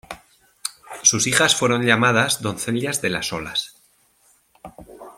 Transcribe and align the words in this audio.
Sus 1.03 1.27
hijas 1.27 1.55
fueron 1.55 1.83
llamadas 1.83 2.41
"doncellas 2.41 3.03
de 3.03 3.11
las 3.11 3.31
olas". 3.33 3.75